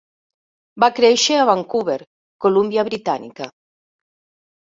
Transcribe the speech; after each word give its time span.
Va 0.83 0.87
créixer 0.99 1.35
a 1.41 1.43
Vancouver, 1.49 1.97
Columbia 2.45 2.87
Britànica. 2.89 3.49